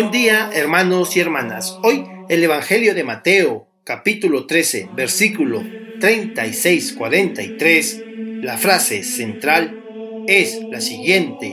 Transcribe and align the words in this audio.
Buen 0.00 0.12
día, 0.12 0.48
hermanos 0.54 1.16
y 1.16 1.20
hermanas. 1.20 1.76
Hoy 1.82 2.06
el 2.28 2.44
Evangelio 2.44 2.94
de 2.94 3.02
Mateo, 3.02 3.66
capítulo 3.82 4.46
13, 4.46 4.90
versículo 4.94 5.60
36-43, 5.60 8.44
la 8.44 8.56
frase 8.58 9.02
central 9.02 9.82
es 10.28 10.60
la 10.70 10.80
siguiente. 10.80 11.52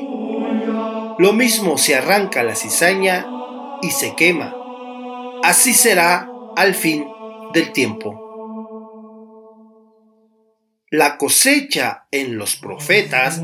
Lo 1.17 1.33
mismo 1.33 1.79
se 1.79 1.95
arranca 1.95 2.43
la 2.43 2.55
cizaña 2.55 3.25
y 3.81 3.89
se 3.89 4.13
quema. 4.13 4.53
Así 5.41 5.73
será 5.73 6.29
al 6.55 6.75
fin 6.75 7.07
del 7.51 7.71
tiempo. 7.71 8.21
La 10.91 11.17
cosecha 11.17 12.05
en 12.11 12.37
los 12.37 12.57
profetas 12.57 13.41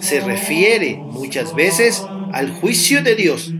se 0.00 0.20
refiere 0.20 0.96
muchas 0.96 1.54
veces 1.54 2.04
al 2.34 2.52
juicio 2.52 3.02
de 3.02 3.14
Dios 3.14 3.54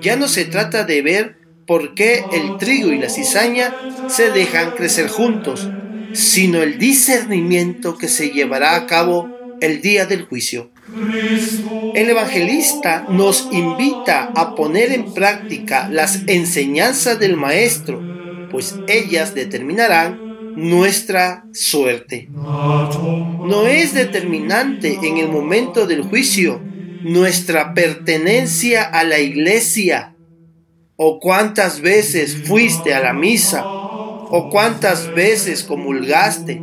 ya 0.00 0.16
no 0.16 0.28
se 0.28 0.44
trata 0.44 0.84
de 0.84 1.02
ver 1.02 1.36
por 1.66 1.94
qué 1.94 2.24
el 2.32 2.56
trigo 2.58 2.92
y 2.92 2.98
la 2.98 3.08
cizaña 3.08 3.74
se 4.08 4.30
dejan 4.30 4.72
crecer 4.72 5.08
juntos, 5.08 5.68
sino 6.12 6.62
el 6.62 6.78
discernimiento 6.78 7.96
que 7.96 8.08
se 8.08 8.30
llevará 8.30 8.74
a 8.74 8.86
cabo 8.86 9.30
el 9.60 9.80
día 9.80 10.06
del 10.06 10.24
juicio. 10.24 10.70
El 11.94 12.10
evangelista 12.10 13.06
nos 13.08 13.48
invita 13.52 14.32
a 14.34 14.54
poner 14.54 14.92
en 14.92 15.14
práctica 15.14 15.88
las 15.88 16.22
enseñanzas 16.26 17.20
del 17.20 17.36
Maestro, 17.36 18.02
pues 18.50 18.76
ellas 18.88 19.34
determinarán 19.34 20.30
nuestra 20.56 21.44
suerte. 21.52 22.28
No 22.32 23.66
es 23.66 23.94
determinante 23.94 24.98
en 25.02 25.18
el 25.18 25.28
momento 25.28 25.86
del 25.86 26.02
juicio 26.02 26.60
nuestra 27.02 27.74
pertenencia 27.74 28.82
a 28.84 29.04
la 29.04 29.18
iglesia, 29.18 30.14
o 30.96 31.18
cuántas 31.18 31.80
veces 31.80 32.36
fuiste 32.46 32.94
a 32.94 33.00
la 33.00 33.12
misa, 33.12 33.64
o 33.66 34.48
cuántas 34.50 35.12
veces 35.14 35.64
comulgaste, 35.64 36.62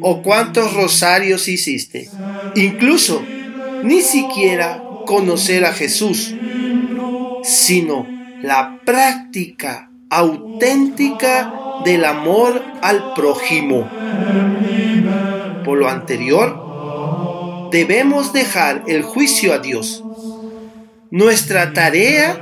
o 0.00 0.22
cuántos 0.22 0.74
rosarios 0.74 1.48
hiciste. 1.48 2.08
Incluso 2.54 3.22
ni 3.82 4.02
siquiera 4.02 4.82
conocer 5.06 5.64
a 5.64 5.72
Jesús, 5.72 6.34
sino 7.42 8.06
la 8.42 8.80
práctica 8.84 9.90
auténtica 10.10 11.52
del 11.84 12.04
amor 12.04 12.62
al 12.82 13.14
prójimo. 13.14 13.88
Por 15.64 15.78
lo 15.78 15.88
anterior, 15.88 16.67
debemos 17.70 18.32
dejar 18.32 18.84
el 18.88 19.02
juicio 19.02 19.52
a 19.52 19.58
Dios. 19.58 20.02
Nuestra 21.10 21.72
tarea 21.72 22.38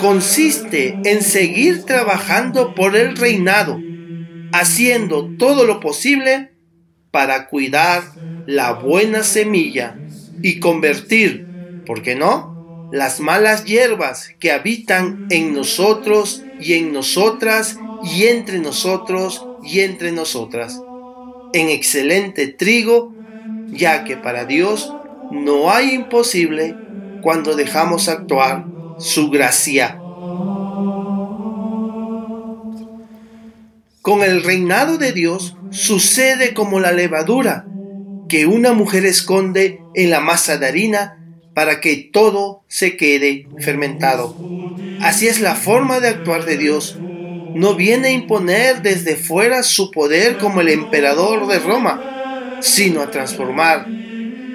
consiste 0.00 0.98
en 1.04 1.22
seguir 1.22 1.84
trabajando 1.84 2.74
por 2.74 2.96
el 2.96 3.16
reinado, 3.16 3.78
haciendo 4.52 5.30
todo 5.38 5.64
lo 5.64 5.80
posible 5.80 6.52
para 7.10 7.46
cuidar 7.48 8.02
la 8.46 8.72
buena 8.72 9.22
semilla 9.22 9.96
y 10.42 10.58
convertir, 10.58 11.46
¿por 11.86 12.02
qué 12.02 12.16
no?, 12.16 12.52
las 12.92 13.20
malas 13.20 13.64
hierbas 13.64 14.34
que 14.38 14.52
habitan 14.52 15.26
en 15.30 15.54
nosotros 15.54 16.42
y 16.60 16.74
en 16.74 16.92
nosotras 16.92 17.78
y 18.04 18.24
entre 18.24 18.58
nosotros 18.58 19.46
y 19.62 19.80
entre 19.80 20.12
nosotras, 20.12 20.78
en 21.54 21.70
excelente 21.70 22.48
trigo 22.48 23.11
ya 23.72 24.04
que 24.04 24.16
para 24.16 24.44
Dios 24.44 24.94
no 25.30 25.70
hay 25.70 25.94
imposible 25.94 26.76
cuando 27.22 27.56
dejamos 27.56 28.08
actuar 28.08 28.66
su 28.98 29.30
gracia. 29.30 29.98
Con 34.02 34.22
el 34.22 34.42
reinado 34.42 34.98
de 34.98 35.12
Dios 35.12 35.56
sucede 35.70 36.54
como 36.54 36.80
la 36.80 36.92
levadura 36.92 37.66
que 38.28 38.46
una 38.46 38.72
mujer 38.72 39.06
esconde 39.06 39.80
en 39.94 40.10
la 40.10 40.20
masa 40.20 40.58
de 40.58 40.66
harina 40.66 41.18
para 41.54 41.80
que 41.80 42.10
todo 42.12 42.64
se 42.68 42.96
quede 42.96 43.46
fermentado. 43.58 44.36
Así 45.00 45.28
es 45.28 45.40
la 45.40 45.54
forma 45.54 46.00
de 46.00 46.08
actuar 46.08 46.44
de 46.44 46.56
Dios. 46.56 46.98
No 46.98 47.74
viene 47.74 48.08
a 48.08 48.12
imponer 48.12 48.82
desde 48.82 49.16
fuera 49.16 49.62
su 49.62 49.90
poder 49.90 50.38
como 50.38 50.62
el 50.62 50.68
emperador 50.68 51.46
de 51.46 51.58
Roma, 51.58 52.11
sino 52.62 53.02
a 53.02 53.10
transformar 53.10 53.86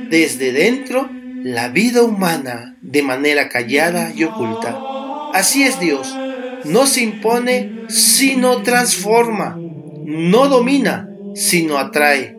desde 0.10 0.52
dentro 0.52 1.10
la 1.44 1.70
vida 1.70 2.02
humana 2.04 2.78
de 2.82 3.04
manera 3.04 3.50
callada 3.50 4.12
y 4.16 4.24
oculta. 4.24 4.80
Así 5.34 5.64
es 5.64 5.80
Dios, 5.80 6.16
no 6.66 6.88
se 6.88 7.04
impone, 7.04 7.86
sino 7.90 8.64
transforma, 8.64 9.58
no 9.58 10.48
domina, 10.48 11.10
sino 11.36 11.78
atrae. 11.78 12.36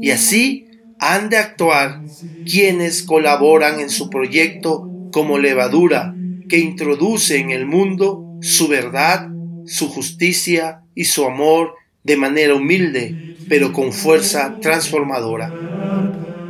Y 0.00 0.10
así 0.10 0.68
han 0.98 1.28
de 1.28 1.38
actuar 1.38 2.02
quienes 2.44 3.02
colaboran 3.02 3.80
en 3.80 3.90
su 3.90 4.08
proyecto 4.08 4.88
como 5.12 5.38
levadura 5.38 6.14
que 6.48 6.58
introduce 6.58 7.38
en 7.38 7.50
el 7.50 7.66
mundo 7.66 8.38
su 8.40 8.68
verdad, 8.68 9.28
su 9.66 9.88
justicia 9.88 10.82
y 10.94 11.04
su 11.04 11.24
amor 11.24 11.74
de 12.04 12.16
manera 12.16 12.54
humilde, 12.54 13.25
pero 13.48 13.72
con 13.72 13.92
fuerza 13.92 14.56
transformadora. 14.60 15.52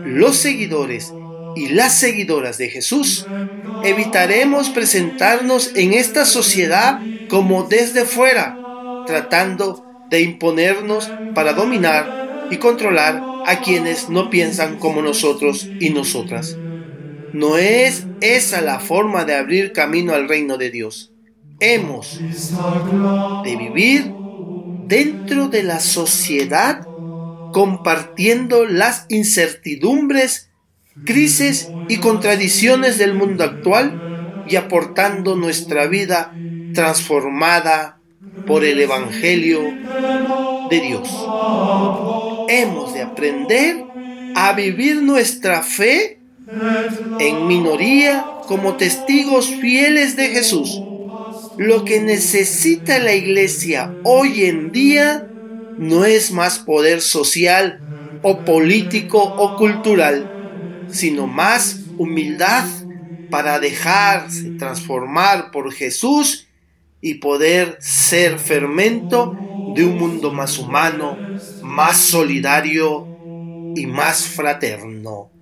Los 0.05 0.37
seguidores 0.37 1.13
y 1.57 1.69
las 1.69 1.95
seguidoras 1.99 2.59
de 2.59 2.69
Jesús 2.69 3.27
evitaremos 3.83 4.71
presentarnos 4.71 5.73
en 5.75 5.93
esta 5.95 6.25
sociedad 6.25 7.01
como 7.29 7.65
desde 7.65 8.05
fuera, 8.05 8.59
tratando 9.07 9.85
de 10.11 10.23
imponernos 10.23 11.11
para 11.35 11.53
dominar 11.53 12.47
y 12.51 12.59
controlar 12.59 13.23
a 13.47 13.61
quienes 13.61 14.09
no 14.09 14.31
piensan 14.31 14.79
como 14.79 15.03
nosotros 15.03 15.69
y 15.81 15.91
nosotras. 15.91 16.57
No 17.33 17.59
es 17.59 18.07
esa 18.21 18.61
la 18.61 18.81
forma 18.81 19.25
de 19.25 19.35
abrir 19.35 19.73
camino 19.73 20.15
al 20.15 20.29
reino 20.29 20.57
de 20.57 20.71
Dios. 20.71 21.13
Hemos 21.59 22.21
de 23.45 23.57
vivir 23.57 24.13
dentro 24.87 25.49
de 25.49 25.63
la 25.63 25.81
sociedad 25.81 26.87
compartiendo 27.53 28.67
las 28.67 29.07
incertidumbres, 29.09 30.51
crisis 31.05 31.71
y 31.89 31.99
contradicciones 31.99 32.99
del 32.99 33.15
mundo 33.15 33.45
actual 33.45 34.45
y 34.49 34.57
aportando 34.57 35.37
nuestra 35.37 35.87
vida 35.87 36.35
transformada 36.75 37.99
por 38.47 38.65
el 38.65 38.81
Evangelio 38.81 39.61
de 40.71 40.81
Dios. 40.81 41.09
Hemos 42.49 42.95
de 42.95 43.03
aprender 43.03 43.85
a 44.35 44.53
vivir 44.53 45.03
nuestra 45.03 45.63
fe 45.63 46.21
en 47.19 47.47
minoría 47.47 48.25
como 48.47 48.75
testigos 48.75 49.47
fieles 49.49 50.17
de 50.17 50.29
Jesús 50.29 50.81
lo 51.57 51.85
que 51.85 52.01
necesita 52.01 52.99
la 52.99 53.15
iglesia 53.15 53.99
hoy 54.03 54.45
en 54.45 54.73
día 54.73 55.33
no 55.77 56.05
es 56.05 56.31
más 56.31 56.59
poder 56.59 57.01
social 57.01 57.83
o 58.21 58.45
político 58.45 59.23
o 59.37 59.57
cultural, 59.57 60.35
sino 60.87 61.27
más 61.27 61.93
humildad 61.97 62.67
para 63.29 63.59
dejarse 63.59 64.53
transformar 64.53 65.51
por 65.51 65.73
Jesús 65.73 66.49
y 67.01 67.15
poder 67.15 67.79
ser 67.81 68.39
fermento 68.39 69.37
de 69.65 69.85
un 69.85 69.97
mundo 69.99 70.33
más 70.33 70.59
humano, 70.59 71.27
más 71.61 71.99
solidario 71.99 73.15
y 73.75 73.87
más 73.87 74.27
fraterno. 74.27 75.33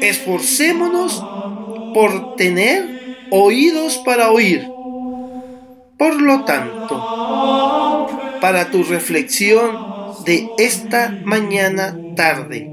Esforcémonos 0.00 1.30
por 1.92 2.34
tener 2.34 2.99
oídos 3.30 3.98
para 3.98 4.30
oír. 4.30 4.68
Por 5.98 6.20
lo 6.20 6.44
tanto, 6.44 8.08
para 8.40 8.70
tu 8.70 8.82
reflexión 8.84 9.90
de 10.24 10.48
esta 10.58 11.14
mañana 11.24 11.96
tarde, 12.16 12.70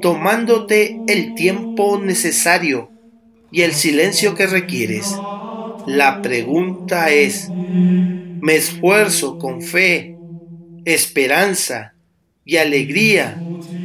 tomándote 0.00 1.00
el 1.06 1.34
tiempo 1.34 1.98
necesario 1.98 2.90
y 3.52 3.62
el 3.62 3.72
silencio 3.72 4.34
que 4.34 4.46
requieres. 4.46 5.16
La 5.86 6.22
pregunta 6.22 7.10
es, 7.10 7.48
¿me 7.50 8.56
esfuerzo 8.56 9.38
con 9.38 9.62
fe, 9.62 10.16
esperanza 10.84 11.94
y 12.44 12.56
alegría 12.56 13.40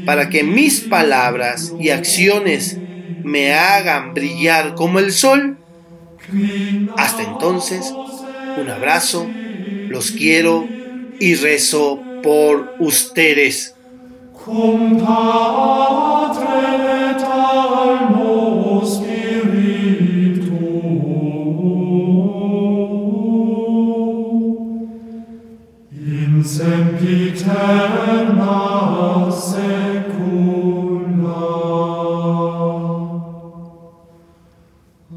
para 0.06 0.30
que 0.30 0.44
mis 0.44 0.82
palabras 0.82 1.74
y 1.80 1.90
acciones 1.90 2.78
me 3.24 3.54
hagan 3.54 4.14
brillar 4.14 4.76
como 4.76 5.00
el 5.00 5.12
sol? 5.12 5.58
Hasta 6.98 7.24
entonces, 7.24 7.94
un 8.58 8.70
abrazo, 8.70 9.28
los 9.90 10.12
quiero 10.12 10.68
y 11.20 11.36
rezo 11.36 12.00
por 12.22 12.76
ustedes. 12.80 13.76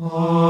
Oh. 0.00 0.47